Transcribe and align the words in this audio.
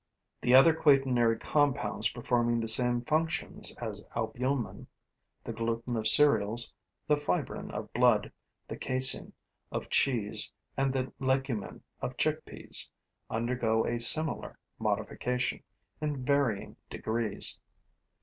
The 0.41 0.55
other 0.55 0.73
quaternary 0.73 1.37
compounds 1.37 2.11
performing 2.11 2.59
the 2.59 2.67
same 2.67 3.01
functions 3.03 3.77
as 3.77 4.03
albumen 4.15 4.87
the 5.43 5.53
gluten 5.53 5.95
of 5.95 6.07
cereals, 6.07 6.73
the 7.07 7.15
fibrin 7.15 7.69
of 7.69 7.93
blood, 7.93 8.31
the 8.67 8.77
casein 8.77 9.31
of 9.71 9.91
cheese 9.91 10.51
and 10.75 10.91
the 10.91 11.13
legumin 11.19 11.83
of 12.01 12.17
chickpeas 12.17 12.89
undergo 13.29 13.85
a 13.85 13.99
similar 13.99 14.57
modification, 14.79 15.61
in 16.01 16.25
varying 16.25 16.77
degrees. 16.89 17.59